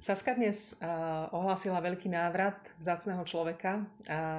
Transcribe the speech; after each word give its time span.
Saska 0.00 0.32
dnes 0.32 0.72
ohlásila 1.28 1.76
veľký 1.76 2.08
návrat 2.08 2.56
zácného 2.80 3.20
človeka, 3.28 3.84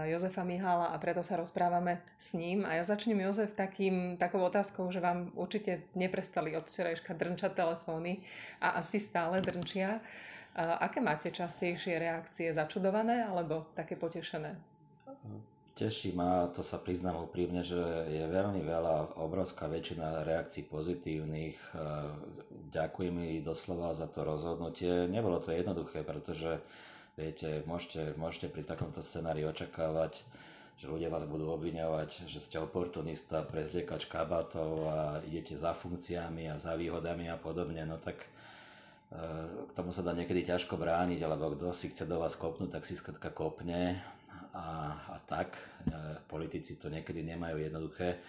Jozefa 0.09 0.41
Mihala, 0.41 0.89
a 0.89 0.97
preto 0.97 1.21
sa 1.21 1.37
rozprávame 1.37 2.01
s 2.17 2.33
ním. 2.33 2.65
A 2.65 2.81
ja 2.81 2.83
začnem, 2.83 3.21
Jozef, 3.21 3.53
takým, 3.53 4.17
takou 4.17 4.41
otázkou, 4.41 4.89
že 4.89 4.97
vám 4.97 5.29
určite 5.37 5.85
neprestali 5.93 6.57
od 6.57 6.65
včerajška 6.65 7.13
drnčať 7.13 7.53
telefóny 7.53 8.25
a 8.57 8.81
asi 8.81 8.97
stále 8.97 9.37
drnčia. 9.37 10.01
Aké 10.57 10.97
máte 10.97 11.29
častejšie 11.29 11.93
reakcie? 12.01 12.49
Začudované 12.49 13.21
alebo 13.21 13.69
také 13.77 13.93
potešené? 13.93 14.57
Teší 15.81 16.13
ma, 16.13 16.45
to 16.53 16.61
sa 16.61 16.77
priznám 16.77 17.25
úprimne, 17.25 17.65
že 17.65 17.73
je 18.05 18.21
veľmi 18.21 18.61
veľa, 18.61 19.17
obrovská 19.17 19.65
väčšina 19.65 20.21
reakcií 20.21 20.69
pozitívnych. 20.69 21.57
E, 21.57 21.69
ďakujem 22.69 23.09
mi 23.09 23.41
doslova 23.41 23.89
za 23.97 24.05
to 24.05 24.21
rozhodnutie. 24.21 25.09
Nebolo 25.09 25.41
to 25.41 25.49
jednoduché, 25.49 26.05
pretože 26.05 26.61
viete, 27.17 27.65
môžete, 27.65 28.13
môžete 28.13 28.53
pri 28.53 28.61
takomto 28.61 29.01
scenári 29.01 29.41
očakávať, 29.41 30.21
že 30.77 30.85
ľudia 30.85 31.09
vás 31.09 31.25
budú 31.25 31.49
obviňovať, 31.49 32.29
že 32.29 32.37
ste 32.37 32.61
oportunista, 32.61 33.41
prezliekač 33.41 34.05
kabátov 34.05 34.85
a 34.85 34.97
idete 35.25 35.57
za 35.57 35.73
funkciami 35.73 36.45
a 36.45 36.61
za 36.61 36.77
výhodami 36.77 37.25
a 37.25 37.41
podobne. 37.41 37.81
No 37.89 37.97
tak 37.97 38.21
e, 38.21 38.29
k 39.65 39.71
tomu 39.73 39.89
sa 39.89 40.05
dá 40.05 40.13
niekedy 40.13 40.45
ťažko 40.45 40.77
brániť, 40.77 41.25
alebo 41.25 41.57
kto 41.57 41.73
si 41.73 41.89
chce 41.89 42.05
do 42.05 42.21
vás 42.21 42.37
kopnúť, 42.37 42.69
tak 42.69 42.85
si 42.85 42.93
skratka 42.93 43.33
kopne 43.33 43.97
a, 44.53 44.67
a 45.07 45.17
tak. 45.23 45.55
E, 45.87 45.91
politici 46.27 46.75
to 46.75 46.91
niekedy 46.91 47.23
nemajú 47.23 47.57
jednoduché. 47.59 48.19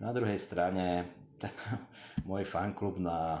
Na 0.00 0.12
druhej 0.12 0.36
strane, 0.36 1.08
môj 2.28 2.44
fanklub 2.44 3.00
na 3.00 3.40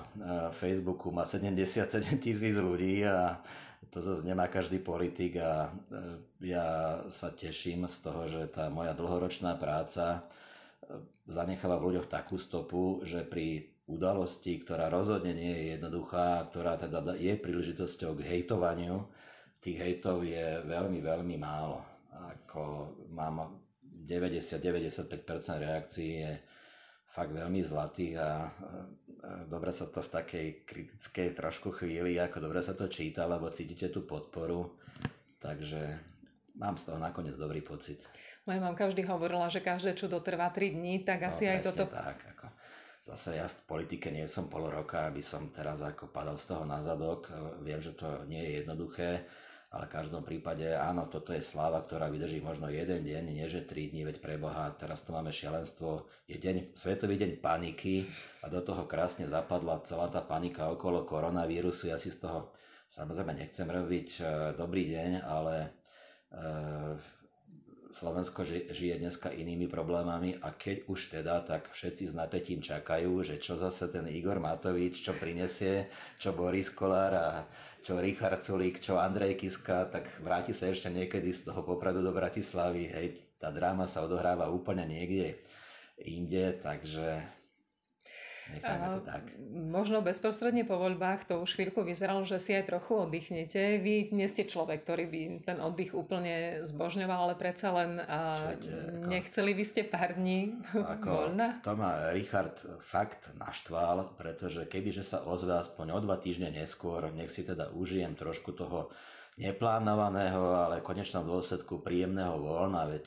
Facebooku 0.52 1.12
má 1.12 1.24
77 1.24 1.86
tisíc 2.18 2.56
ľudí 2.56 3.04
a 3.04 3.36
to 3.92 4.00
zase 4.00 4.24
nemá 4.24 4.48
každý 4.48 4.80
politik 4.80 5.36
a 5.36 5.68
e, 5.68 5.70
ja 6.48 6.66
sa 7.08 7.28
teším 7.30 7.84
z 7.84 7.96
toho, 8.00 8.22
že 8.26 8.48
tá 8.48 8.72
moja 8.72 8.96
dlhoročná 8.96 9.54
práca 9.60 10.24
zanecháva 11.24 11.78
v 11.78 11.94
ľuďoch 11.94 12.08
takú 12.10 12.36
stopu, 12.36 13.00
že 13.06 13.22
pri 13.22 13.70
udalosti, 13.86 14.58
ktorá 14.58 14.88
rozhodne 14.88 15.34
nie 15.34 15.52
je 15.52 15.64
jednoduchá, 15.76 16.48
ktorá 16.50 16.78
teda 16.78 17.14
je 17.14 17.34
príležitosťou 17.34 18.16
k 18.16 18.26
hejtovaniu, 18.26 19.04
tých 19.62 19.78
hejtov 19.78 20.26
je 20.26 20.58
veľmi, 20.64 20.98
veľmi 20.98 21.36
málo 21.38 21.91
ako 22.52 22.92
mám 23.16 23.64
90-95% 23.80 25.08
reakcií 25.56 26.20
je 26.20 26.36
fakt 27.08 27.32
veľmi 27.32 27.64
zlatý 27.64 28.12
a 28.20 28.52
dobre 29.48 29.72
sa 29.72 29.88
to 29.88 30.04
v 30.04 30.12
takej 30.12 30.46
kritickej 30.68 31.28
trošku 31.32 31.72
chvíli, 31.72 32.20
ako 32.20 32.44
dobre 32.44 32.60
sa 32.60 32.76
to 32.76 32.92
číta, 32.92 33.24
lebo 33.24 33.48
cítite 33.48 33.88
tú 33.88 34.04
podporu, 34.04 34.76
takže 35.40 35.96
mám 36.60 36.76
z 36.76 36.92
toho 36.92 37.00
nakoniec 37.00 37.40
dobrý 37.40 37.64
pocit. 37.64 38.04
Moja 38.44 38.60
mamka 38.60 38.84
vždy 38.84 39.00
hovorila, 39.08 39.48
že 39.48 39.64
každé 39.64 39.96
čudo 39.96 40.20
trvá 40.20 40.52
3 40.52 40.76
dní, 40.76 41.08
tak 41.08 41.24
no, 41.24 41.32
asi 41.32 41.48
aj 41.48 41.72
toto... 41.72 41.88
tak, 41.88 42.20
ako 42.36 42.52
zase 43.00 43.40
ja 43.40 43.48
v 43.48 43.60
politike 43.64 44.12
nie 44.12 44.28
som 44.28 44.52
pol 44.52 44.68
roka, 44.68 45.08
aby 45.08 45.24
som 45.24 45.48
teraz 45.48 45.80
ako 45.80 46.12
padal 46.12 46.36
z 46.36 46.52
toho 46.52 46.68
na 46.68 46.84
zadok. 46.84 47.32
Viem, 47.64 47.80
že 47.80 47.96
to 47.96 48.28
nie 48.28 48.44
je 48.44 48.50
jednoduché 48.60 49.24
ale 49.72 49.88
v 49.88 49.94
každom 49.96 50.20
prípade 50.20 50.68
áno, 50.68 51.08
toto 51.08 51.32
je 51.32 51.40
sláva, 51.40 51.80
ktorá 51.80 52.12
vydrží 52.12 52.44
možno 52.44 52.68
jeden 52.68 53.08
deň, 53.08 53.24
nie 53.32 53.46
že 53.48 53.64
tri 53.64 53.88
dní, 53.88 54.04
veď 54.04 54.20
preboha, 54.20 54.76
teraz 54.76 55.00
to 55.00 55.16
máme 55.16 55.32
šialenstvo, 55.32 56.04
je 56.28 56.36
deň, 56.36 56.76
svetový 56.76 57.16
deň 57.16 57.40
paniky 57.40 58.04
a 58.44 58.52
do 58.52 58.60
toho 58.60 58.84
krásne 58.84 59.24
zapadla 59.24 59.80
celá 59.88 60.12
tá 60.12 60.20
panika 60.20 60.68
okolo 60.68 61.08
koronavírusu, 61.08 61.88
ja 61.88 61.96
si 61.96 62.12
z 62.12 62.20
toho 62.20 62.52
samozrejme 62.92 63.32
nechcem 63.32 63.64
robiť 63.64 64.08
e, 64.16 64.22
dobrý 64.60 64.92
deň, 64.92 65.10
ale 65.24 65.54
e, 65.64 65.68
Slovensko 67.92 68.40
žije 68.48 68.96
dneska 68.96 69.28
inými 69.28 69.68
problémami 69.68 70.40
a 70.40 70.56
keď 70.56 70.88
už 70.88 71.12
teda, 71.12 71.44
tak 71.44 71.68
všetci 71.76 72.08
s 72.08 72.14
napätím 72.16 72.64
čakajú, 72.64 73.20
že 73.20 73.36
čo 73.36 73.60
zase 73.60 73.92
ten 73.92 74.08
Igor 74.08 74.40
Matovič, 74.40 75.04
čo 75.04 75.12
prinesie, 75.12 75.92
čo 76.16 76.32
Boris 76.32 76.72
Kolár 76.72 77.12
a 77.12 77.28
čo 77.84 78.00
Richard 78.00 78.40
Sulík, 78.40 78.80
čo 78.80 78.96
Andrej 78.96 79.36
Kiska, 79.36 79.92
tak 79.92 80.08
vráti 80.24 80.56
sa 80.56 80.72
ešte 80.72 80.88
niekedy 80.88 81.36
z 81.36 81.52
toho 81.52 81.60
Popradu 81.60 82.00
do 82.00 82.16
Bratislavy. 82.16 82.88
Hej, 82.88 83.06
tá 83.36 83.52
dráma 83.52 83.84
sa 83.84 84.00
odohráva 84.00 84.48
úplne 84.48 84.88
niekde 84.88 85.36
inde, 86.00 86.56
takže 86.64 87.20
to 88.60 89.00
tak. 89.06 89.24
Možno 89.52 90.04
bezprostredne 90.04 90.68
po 90.68 90.76
voľbách 90.76 91.24
to 91.30 91.40
už 91.40 91.56
chvíľku 91.56 91.80
vyzeralo, 91.86 92.26
že 92.28 92.36
si 92.36 92.52
aj 92.52 92.68
trochu 92.68 93.08
oddychnete. 93.08 93.80
Vy 93.80 94.12
nie 94.12 94.28
ste 94.28 94.44
človek, 94.44 94.84
ktorý 94.84 95.04
by 95.08 95.20
ten 95.48 95.58
oddych 95.62 95.96
úplne 95.96 96.66
zbožňoval, 96.66 97.30
ale 97.30 97.34
predsa 97.38 97.72
len 97.72 98.02
Čujete, 98.02 98.72
ako, 98.72 99.08
nechceli 99.08 99.52
by 99.56 99.64
ste 99.64 99.80
pár 99.88 100.10
dní 100.18 100.60
ako, 100.98 101.08
voľna? 101.08 101.62
To 101.64 101.72
ma 101.78 102.12
Richard 102.12 102.60
fakt 102.82 103.32
naštval, 103.38 104.18
pretože 104.20 104.68
kebyže 104.68 105.06
sa 105.06 105.24
ozve 105.24 105.56
aspoň 105.56 105.86
o 105.96 105.98
dva 106.04 106.20
týždne 106.20 106.52
neskôr, 106.52 107.08
nech 107.14 107.32
si 107.32 107.46
teda 107.46 107.72
užijem 107.72 108.12
trošku 108.18 108.52
toho 108.52 108.92
neplánovaného, 109.40 110.68
ale 110.68 110.84
v 110.84 110.86
konečnom 110.92 111.24
dôsledku 111.24 111.80
príjemného 111.80 112.36
voľna, 112.36 112.84
veď 112.84 113.06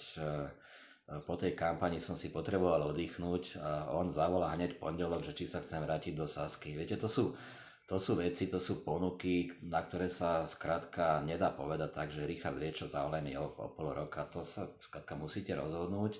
po 1.06 1.38
tej 1.38 1.54
kampani 1.54 2.02
som 2.02 2.18
si 2.18 2.34
potreboval 2.34 2.90
oddychnúť 2.90 3.62
a 3.62 3.94
on 3.94 4.10
zavolá 4.10 4.58
hneď 4.58 4.82
pondelok, 4.82 5.22
že 5.22 5.38
či 5.38 5.46
sa 5.46 5.62
chcem 5.62 5.86
vrátiť 5.86 6.18
do 6.18 6.26
Sasky. 6.26 6.74
Viete, 6.74 6.98
to 6.98 7.06
sú, 7.06 7.38
to 7.86 8.02
sú 8.02 8.18
veci, 8.18 8.50
to 8.50 8.58
sú 8.58 8.82
ponuky, 8.82 9.54
na 9.70 9.86
ktoré 9.86 10.10
sa 10.10 10.50
skrátka 10.50 11.22
nedá 11.22 11.54
povedať 11.54 11.94
tak, 11.94 12.10
že 12.10 12.26
Richard 12.26 12.58
vie, 12.58 12.74
čo 12.74 12.90
zavolá 12.90 13.22
o, 13.38 13.46
o 13.46 13.68
pol 13.70 13.94
roka. 13.94 14.26
To 14.34 14.42
sa 14.42 14.66
skrátka 14.82 15.14
musíte 15.14 15.54
rozhodnúť. 15.54 16.18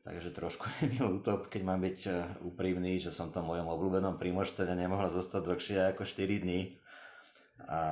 Takže 0.00 0.32
trošku 0.32 0.64
je 0.80 0.96
mi 0.96 0.96
ľúto, 0.96 1.44
keď 1.52 1.60
mám 1.60 1.84
byť 1.84 1.98
eh, 2.08 2.24
úprimný, 2.40 2.96
že 2.96 3.12
som 3.12 3.28
to 3.28 3.44
mojom 3.44 3.68
obľúbenom 3.68 4.16
primoštene 4.16 4.72
nemohla 4.80 5.12
zostať 5.12 5.44
dlhšie 5.44 5.78
ako 5.92 6.08
4 6.08 6.40
dní 6.40 6.79
a, 7.66 7.82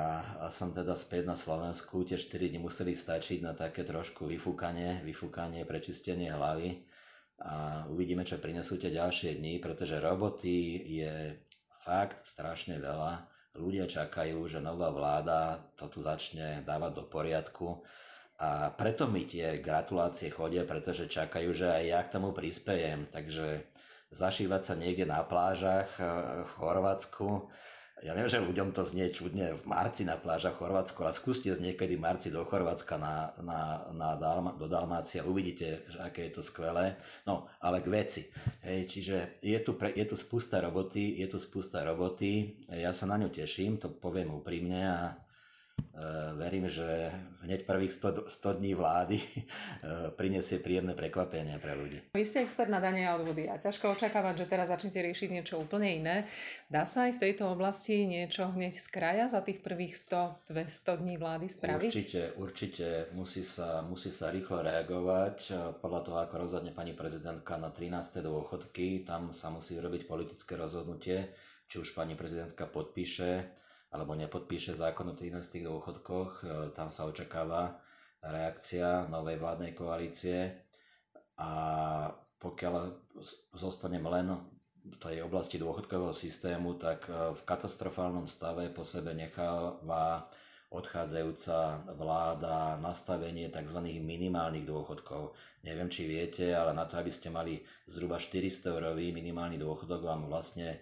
a 0.43 0.47
som 0.49 0.73
teda 0.73 0.97
späť 0.97 1.29
na 1.29 1.37
Slovensku. 1.37 2.07
Tie 2.07 2.17
4 2.17 2.49
dní 2.49 2.61
museli 2.63 2.97
stačiť 2.97 3.45
na 3.45 3.53
také 3.53 3.85
trošku 3.85 4.31
vyfúkanie, 4.31 5.03
vyfúkanie, 5.05 5.67
prečistenie 5.69 6.33
hlavy 6.33 6.81
a 7.43 7.85
uvidíme, 7.87 8.27
čo 8.27 8.41
prinesú 8.43 8.81
tie 8.81 8.91
ďalšie 8.91 9.39
dni, 9.39 9.63
pretože 9.63 10.03
roboty 10.03 10.83
je 11.03 11.39
fakt 11.85 12.25
strašne 12.25 12.81
veľa. 12.81 13.27
Ľudia 13.59 13.91
čakajú, 13.91 14.45
že 14.47 14.63
nová 14.63 14.91
vláda 14.95 15.59
to 15.75 15.91
tu 15.91 15.99
začne 15.99 16.63
dávať 16.63 16.93
do 16.95 17.05
poriadku 17.07 17.83
a 18.39 18.71
preto 18.71 19.11
mi 19.11 19.27
tie 19.27 19.59
gratulácie 19.59 20.31
chodia, 20.31 20.63
pretože 20.63 21.11
čakajú, 21.11 21.51
že 21.51 21.75
aj 21.75 21.85
ja 21.85 22.01
k 22.07 22.13
tomu 22.15 22.31
prispejem. 22.31 23.11
Takže 23.11 23.67
zašívať 24.15 24.63
sa 24.63 24.75
niekde 24.79 25.11
na 25.11 25.27
plážach 25.27 25.91
eh, 25.99 26.07
v 26.47 26.51
Chorvátsku, 26.63 27.51
ja 28.03 28.13
viem, 28.15 28.31
že 28.31 28.39
ľuďom 28.39 28.71
to 28.71 28.87
znie 28.87 29.11
čudne 29.11 29.59
v 29.59 29.65
marci 29.67 30.07
na 30.07 30.15
plážach 30.15 30.57
v 30.57 30.67
Chorvátsku, 30.67 30.99
ale 31.03 31.15
skúste 31.15 31.51
z 31.51 31.61
niekedy 31.61 31.99
marci 31.99 32.31
do 32.31 32.47
Chorvátska 32.47 32.95
na, 32.97 33.35
na, 33.43 33.87
na 33.91 34.15
Dalma, 34.15 34.55
do 34.55 34.71
Dalmácia, 34.71 35.27
uvidíte, 35.27 35.87
že 35.91 35.99
aké 35.99 36.31
je 36.31 36.39
to 36.39 36.43
skvelé. 36.43 36.97
No, 37.27 37.51
ale 37.59 37.83
k 37.83 37.91
veci. 37.91 38.23
Hej, 38.63 38.81
čiže 38.89 39.17
je 39.43 39.59
tu, 39.61 39.75
pre, 39.75 39.91
je 39.93 40.07
tu 40.07 40.15
spústa 40.15 40.63
roboty, 40.63 41.19
je 41.19 41.27
tu 41.27 41.39
spústa 41.43 41.83
roboty, 41.83 42.59
ja 42.71 42.95
sa 42.95 43.07
na 43.11 43.19
ňu 43.19 43.31
teším, 43.31 43.77
to 43.77 43.91
poviem 43.91 44.31
úprimne 44.31 44.81
a 44.89 44.99
verím, 46.39 46.71
že 46.71 47.11
hneď 47.43 47.67
prvých 47.67 47.93
100, 47.93 48.31
100 48.31 48.59
dní 48.63 48.73
vlády 48.75 49.19
eh, 49.19 50.11
prinesie 50.15 50.63
príjemné 50.63 50.95
prekvapenie 50.95 51.59
pre 51.59 51.75
ľudí. 51.75 51.99
Vy 52.15 52.25
ste 52.25 52.47
expert 52.47 52.71
na 52.71 52.79
dane 52.79 53.03
a 53.05 53.19
odvody 53.19 53.51
a 53.51 53.59
ťažko 53.59 53.99
očakávať, 53.99 54.45
že 54.45 54.51
teraz 54.51 54.71
začnete 54.71 55.03
riešiť 55.03 55.29
niečo 55.29 55.59
úplne 55.59 55.89
iné. 55.91 56.17
Dá 56.71 56.87
sa 56.87 57.11
aj 57.11 57.19
v 57.19 57.23
tejto 57.29 57.51
oblasti 57.51 58.07
niečo 58.07 58.49
hneď 58.55 58.79
z 58.79 58.87
kraja 58.89 59.25
za 59.27 59.43
tých 59.43 59.61
prvých 59.61 59.99
100, 59.99 60.53
200 60.55 61.03
dní 61.03 61.15
vlády 61.19 61.47
spraviť? 61.51 61.91
Určite, 61.91 62.23
určite 62.39 62.87
musí 63.17 63.43
sa, 63.43 63.83
musí 63.83 64.15
sa 64.15 64.31
rýchlo 64.31 64.63
reagovať 64.63 65.37
eh, 65.51 65.55
podľa 65.83 66.01
toho, 66.07 66.19
ako 66.23 66.35
rozhodne 66.39 66.71
pani 66.71 66.95
prezidentka 66.95 67.59
na 67.59 67.75
13. 67.75 68.23
dôchodky. 68.23 69.03
Tam 69.03 69.35
sa 69.35 69.51
musí 69.51 69.79
robiť 69.79 70.07
politické 70.07 70.55
rozhodnutie, 70.55 71.35
či 71.69 71.77
už 71.83 71.93
pani 71.93 72.15
prezidentka 72.15 72.65
podpíše 72.69 73.59
alebo 73.89 74.13
nepodpíše 74.13 74.73
zákon 74.73 75.09
o 75.09 75.15
13 75.17 75.41
dôchodkoch. 75.61 76.31
E, 76.39 76.47
tam 76.73 76.89
sa 76.89 77.09
očakáva 77.09 77.81
reakcia 78.21 79.07
novej 79.07 79.39
vládnej 79.39 79.73
koalície 79.73 80.53
a 81.39 81.51
pokiaľ 82.37 82.75
zostanem 83.53 84.05
len 84.05 84.37
v 84.85 84.97
tej 84.97 85.21
oblasti 85.21 85.57
dôchodkového 85.57 86.13
systému, 86.13 86.77
tak 86.77 87.09
e, 87.09 87.33
v 87.33 87.41
katastrofálnom 87.43 88.27
stave 88.27 88.69
po 88.69 88.85
sebe 88.85 89.13
necháva 89.13 90.29
odchádzajúca 90.69 91.59
vláda 91.97 92.77
nastavenie 92.77 93.49
tzv. 93.49 93.79
minimálnych 94.05 94.69
dôchodkov. 94.69 95.33
Neviem, 95.65 95.89
či 95.89 96.05
viete, 96.05 96.53
ale 96.53 96.77
na 96.77 96.85
to, 96.85 97.01
aby 97.01 97.09
ste 97.09 97.33
mali 97.33 97.65
zhruba 97.89 98.21
400 98.21 98.69
eurový 98.69 99.09
minimálny 99.11 99.57
dôchodok, 99.57 100.05
vám 100.05 100.29
vlastne 100.29 100.77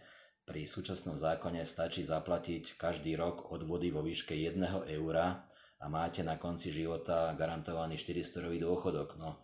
pri 0.46 0.62
súčasnom 0.62 1.18
zákone 1.18 1.66
stačí 1.66 2.06
zaplatiť 2.06 2.78
každý 2.78 3.18
rok 3.18 3.50
odvody 3.50 3.90
vo 3.90 4.00
výške 4.06 4.32
1 4.32 4.62
eura 4.94 5.42
a 5.82 5.84
máte 5.90 6.22
na 6.22 6.38
konci 6.38 6.70
života 6.70 7.34
garantovaný 7.34 7.98
400 7.98 8.62
dôchodok. 8.62 9.18
No, 9.18 9.42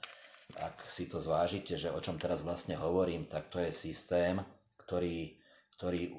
ak 0.57 0.87
si 0.87 1.11
to 1.11 1.19
zvážite, 1.19 1.75
že 1.75 1.91
o 1.91 1.99
čom 1.99 2.23
teraz 2.23 2.47
vlastne 2.47 2.79
hovorím, 2.79 3.27
tak 3.27 3.51
to 3.51 3.59
je 3.59 3.75
systém, 3.75 4.39
ktorý, 4.87 5.35
ktorý 5.77 6.03
e, 6.07 6.13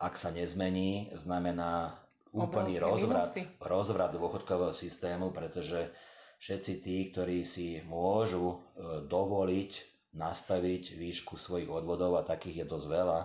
ak 0.00 0.14
sa 0.16 0.32
nezmení, 0.32 1.12
znamená 1.12 2.00
úplný 2.32 2.80
rozvrat, 2.80 3.28
rozvrat 3.60 4.10
dôchodkového 4.16 4.72
systému, 4.72 5.36
pretože 5.36 5.92
všetci 6.40 6.72
tí, 6.80 6.96
ktorí 7.12 7.44
si 7.44 7.84
môžu 7.84 8.56
e, 8.56 8.56
dovoliť 9.04 9.97
nastaviť 10.18 10.98
výšku 10.98 11.38
svojich 11.38 11.70
odvodov 11.70 12.18
a 12.18 12.26
takých 12.26 12.66
je 12.66 12.66
dosť 12.66 12.86
veľa, 12.90 13.20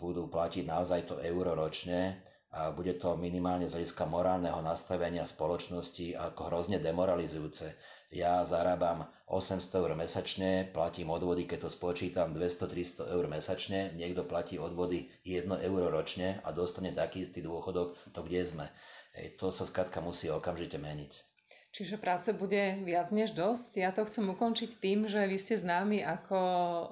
budú 0.00 0.30
platiť 0.30 0.64
naozaj 0.64 1.10
to 1.10 1.20
euro 1.20 1.52
ročne 1.52 2.22
a 2.50 2.70
bude 2.74 2.96
to 2.98 3.14
minimálne 3.14 3.68
z 3.70 3.74
hľadiska 3.78 4.08
morálneho 4.10 4.58
nastavenia 4.64 5.22
spoločnosti 5.22 6.16
ako 6.16 6.40
hrozne 6.50 6.78
demoralizujúce. 6.82 7.74
Ja 8.10 8.42
zarábam 8.42 9.06
800 9.30 9.70
eur 9.78 9.94
mesačne, 9.94 10.66
platím 10.66 11.14
odvody, 11.14 11.46
keď 11.46 11.66
to 11.66 11.70
spočítam 11.70 12.34
200-300 12.34 13.06
eur 13.06 13.30
mesačne, 13.30 13.94
niekto 13.94 14.26
platí 14.26 14.58
odvody 14.58 15.14
1 15.22 15.46
euro 15.62 15.94
ročne 15.94 16.42
a 16.42 16.50
dostane 16.50 16.90
taký 16.90 17.22
istý 17.22 17.38
dôchodok, 17.38 17.94
to 18.10 18.20
kde 18.26 18.42
sme. 18.42 18.66
Ej, 19.14 19.38
to 19.38 19.54
sa 19.54 19.62
skladka 19.62 20.02
musí 20.02 20.26
okamžite 20.26 20.74
meniť. 20.74 21.29
Čiže 21.70 22.02
práce 22.02 22.34
bude 22.34 22.82
viac 22.82 23.14
než 23.14 23.30
dosť. 23.30 23.70
Ja 23.78 23.90
to 23.94 24.02
chcem 24.02 24.26
ukončiť 24.26 24.82
tým, 24.82 25.06
že 25.06 25.22
vy 25.22 25.38
ste 25.38 25.54
známi 25.54 26.02
ako 26.02 26.38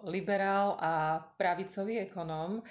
liberál 0.06 0.78
a 0.78 1.18
pravicový 1.34 2.06
ekonóm. 2.06 2.62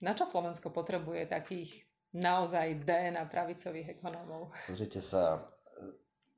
Na 0.00 0.16
čo 0.16 0.24
Slovensko 0.24 0.72
potrebuje 0.72 1.28
takých 1.28 1.84
naozaj 2.16 2.82
D 2.82 2.90
na 3.12 3.28
pravicových 3.28 4.00
ekonómov? 4.00 4.48
Pozrite 4.66 5.00
sa, 5.04 5.44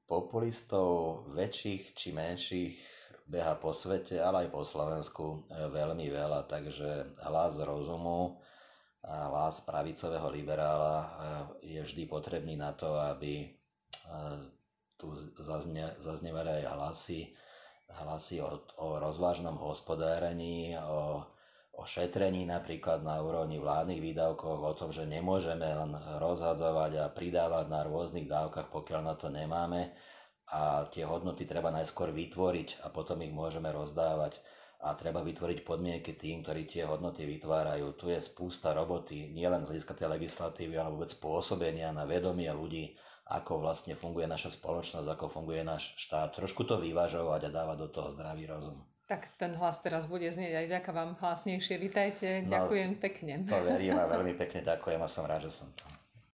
populistov 0.05 1.25
väčších 1.32 1.96
či 1.96 2.08
menších 2.12 2.75
beha 3.25 3.56
po 3.56 3.73
svete, 3.73 4.20
ale 4.20 4.46
aj 4.46 4.49
po 4.52 4.62
Slovensku 4.62 5.25
e, 5.49 5.67
veľmi 5.73 6.06
veľa, 6.12 6.44
takže 6.44 7.17
hlas 7.25 7.56
rozumu 7.64 8.37
a 9.00 9.32
hlas 9.32 9.64
pravicového 9.64 10.29
liberála 10.29 10.96
e, 11.00 11.08
je 11.76 11.81
vždy 11.81 12.05
potrebný 12.05 12.61
na 12.61 12.76
to, 12.76 13.00
aby 13.00 13.49
e, 13.49 13.49
tu 14.99 15.12
zazne, 15.43 15.94
zaznievali 15.99 16.62
aj 16.62 16.64
hlasy, 16.70 17.20
hlasy 18.05 18.41
o, 18.41 18.62
o 18.79 18.99
rozvážnom 19.02 19.58
hospodárení, 19.58 20.79
o, 20.79 21.23
o 21.75 21.82
šetrení 21.82 22.46
napríklad 22.46 23.02
na 23.02 23.19
úrovni 23.19 23.58
vládnych 23.58 23.99
výdavkov, 23.99 24.62
o 24.62 24.73
tom, 24.79 24.91
že 24.94 25.06
nemôžeme 25.06 25.67
len 25.67 25.93
rozhadzovať 26.23 26.93
a 27.02 27.12
pridávať 27.12 27.67
na 27.70 27.81
rôznych 27.82 28.31
dávkach, 28.31 28.70
pokiaľ 28.70 29.00
na 29.02 29.14
to 29.19 29.26
nemáme 29.29 29.91
a 30.52 30.85
tie 30.93 31.08
hodnoty 31.08 31.49
treba 31.49 31.73
najskôr 31.73 32.12
vytvoriť 32.12 32.85
a 32.85 32.93
potom 32.93 33.19
ich 33.25 33.32
môžeme 33.32 33.73
rozdávať 33.73 34.37
a 34.85 34.93
treba 34.93 35.25
vytvoriť 35.25 35.64
podmienky 35.64 36.12
tým, 36.20 36.44
ktorí 36.44 36.69
tie 36.69 36.85
hodnoty 36.85 37.25
vytvárajú. 37.25 37.96
Tu 37.96 38.12
je 38.12 38.20
spústa 38.20 38.76
roboty, 38.76 39.32
nielen 39.32 39.64
z 39.64 39.69
hľadiska 39.73 39.96
tej 39.96 40.12
legislatívy, 40.12 40.76
ale 40.76 40.93
vôbec 40.93 41.08
pôsobenia 41.17 41.88
na 41.96 42.05
vedomie 42.05 42.52
ľudí, 42.52 42.93
ako 43.25 43.65
vlastne 43.65 43.97
funguje 43.97 44.29
naša 44.29 44.53
spoločnosť, 44.53 45.09
ako 45.09 45.32
funguje 45.32 45.65
náš 45.65 45.97
štát. 45.97 46.37
Trošku 46.37 46.69
to 46.69 46.76
vyvažovať 46.76 47.49
a 47.49 47.55
dávať 47.55 47.76
do 47.85 47.88
toho 47.88 48.09
zdravý 48.12 48.44
rozum. 48.44 48.76
Tak 49.05 49.37
ten 49.37 49.53
hlas 49.56 49.81
teraz 49.85 50.09
bude 50.09 50.29
znieť 50.29 50.65
aj 50.65 50.67
vďaka 50.69 50.91
vám 50.93 51.11
hlasnejšie. 51.21 51.76
Vítajte, 51.76 52.29
no, 52.44 52.53
ďakujem 52.53 52.91
pekne. 53.00 53.44
To 53.49 53.61
verím 53.65 53.97
a 53.97 54.09
veľmi 54.17 54.32
pekne 54.37 54.65
ďakujem 54.65 55.00
a 55.00 55.09
som 55.09 55.25
rád, 55.25 55.49
že 55.49 55.61
som 55.65 55.69
tu. 55.76 55.85